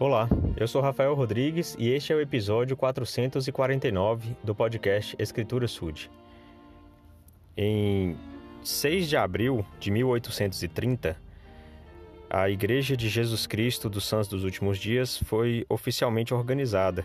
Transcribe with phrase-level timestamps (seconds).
[0.00, 6.10] Olá, eu sou Rafael Rodrigues e este é o episódio 449 do podcast Escritura Sud.
[7.54, 8.16] Em
[8.64, 11.18] 6 de abril de 1830,
[12.30, 17.04] a Igreja de Jesus Cristo dos Santos dos Últimos Dias foi oficialmente organizada.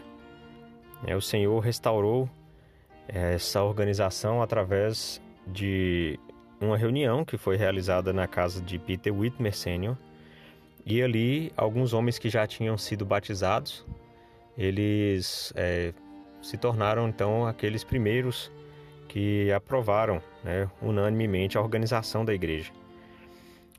[1.05, 2.29] É, o Senhor restaurou
[3.09, 6.17] é, essa organização através de
[6.61, 9.97] uma reunião que foi realizada na casa de Peter Whitmer Sr.,
[10.85, 13.83] e ali, alguns homens que já tinham sido batizados,
[14.55, 15.93] eles é,
[16.41, 18.51] se tornaram então aqueles primeiros
[19.07, 22.71] que aprovaram né, unanimemente a organização da igreja.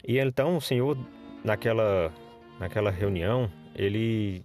[0.07, 0.99] E então o Senhor,
[1.45, 2.13] naquela,
[2.59, 4.45] naquela reunião, ele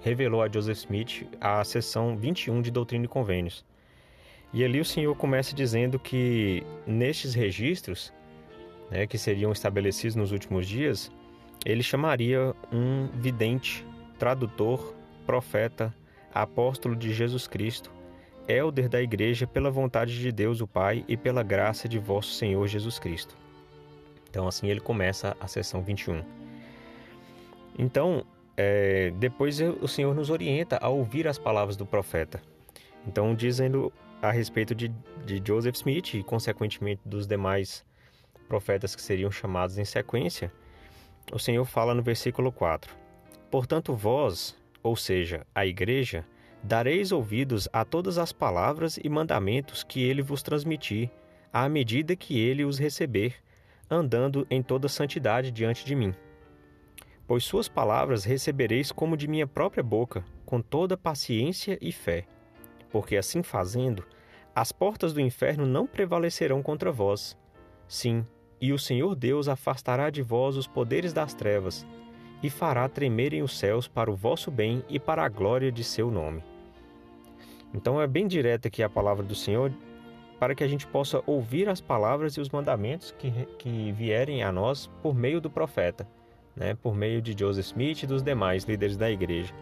[0.00, 3.64] revelou a Joseph Smith a seção 21 de Doutrina e Convênios.
[4.52, 8.12] E ali o Senhor começa dizendo que nestes registros,
[8.90, 11.10] né, que seriam estabelecidos nos últimos dias,
[11.64, 13.86] ele chamaria um vidente,
[14.18, 14.94] tradutor,
[15.26, 15.94] profeta,
[16.32, 17.90] apóstolo de Jesus Cristo,
[18.48, 22.66] elder da igreja pela vontade de Deus o Pai e pela graça de vosso Senhor
[22.66, 23.36] Jesus Cristo.
[24.28, 26.22] Então assim ele começa a sessão 21.
[27.78, 28.24] Então,
[28.56, 32.42] é, depois o Senhor nos orienta a ouvir as palavras do profeta.
[33.06, 34.88] Então, dizendo a respeito de,
[35.24, 37.84] de Joseph Smith e, consequentemente, dos demais
[38.48, 40.52] profetas que seriam chamados em sequência,
[41.32, 42.94] o Senhor fala no versículo 4:
[43.50, 46.24] Portanto, vós, ou seja, a igreja,
[46.62, 51.10] dareis ouvidos a todas as palavras e mandamentos que ele vos transmitir,
[51.52, 53.34] à medida que ele os receber,
[53.88, 56.14] andando em toda santidade diante de mim.
[57.26, 62.26] Pois suas palavras recebereis como de minha própria boca, com toda paciência e fé.
[62.90, 64.04] Porque assim fazendo,
[64.54, 67.38] as portas do inferno não prevalecerão contra vós.
[67.86, 68.26] Sim,
[68.60, 71.86] e o Senhor Deus afastará de vós os poderes das trevas,
[72.42, 76.10] e fará tremerem os céus para o vosso bem e para a glória de seu
[76.10, 76.42] nome.
[77.72, 79.72] Então é bem direta aqui a palavra do Senhor,
[80.38, 84.50] para que a gente possa ouvir as palavras e os mandamentos que, que vierem a
[84.50, 86.08] nós por meio do profeta,
[86.56, 89.54] né, por meio de Joseph Smith e dos demais líderes da igreja,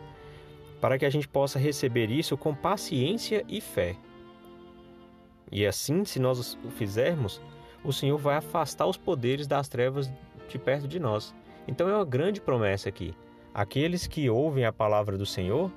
[0.81, 3.97] para que a gente possa receber isso com paciência e fé.
[5.51, 7.41] E assim, se nós o fizermos,
[7.89, 10.13] o Senhor vai afastar os poderes das trevas
[10.47, 11.35] de perto de nós.
[11.67, 13.15] Então é uma grande promessa aqui.
[13.55, 15.73] Aqueles que ouvem a palavra do Senhor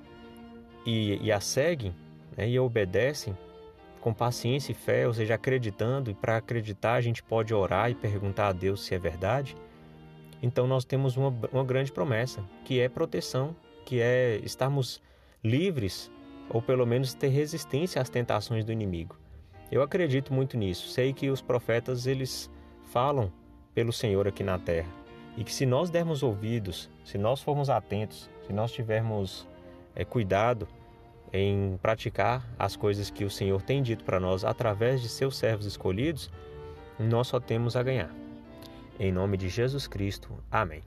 [0.86, 1.96] e, e a seguem
[2.36, 3.38] né, e a obedecem
[4.02, 7.96] com paciência e fé, ou seja, acreditando, e para acreditar a gente pode orar e
[7.96, 9.56] perguntar a Deus se é verdade.
[10.44, 13.56] Então nós temos uma, uma grande promessa, que é proteção,
[13.86, 15.02] que é estarmos
[15.42, 16.12] livres,
[16.50, 19.16] ou pelo menos ter resistência às tentações do inimigo.
[19.72, 20.90] Eu acredito muito nisso.
[20.90, 22.52] Sei que os profetas eles
[22.92, 23.32] falam
[23.74, 24.90] pelo Senhor aqui na terra
[25.38, 29.48] e que se nós dermos ouvidos, se nós formos atentos, se nós tivermos
[29.96, 30.68] é, cuidado
[31.32, 35.66] em praticar as coisas que o Senhor tem dito para nós através de seus servos
[35.66, 36.30] escolhidos,
[37.00, 38.14] nós só temos a ganhar.
[39.00, 40.30] Em nome de Jesus Cristo.
[40.52, 40.84] Amém.